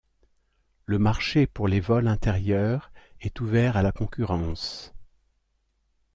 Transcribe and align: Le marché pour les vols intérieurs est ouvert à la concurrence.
Le 0.87 0.97
marché 0.97 1.45
pour 1.45 1.67
les 1.67 1.79
vols 1.79 2.07
intérieurs 2.07 2.91
est 3.19 3.39
ouvert 3.39 3.77
à 3.77 3.83
la 3.83 3.91
concurrence. 3.91 4.95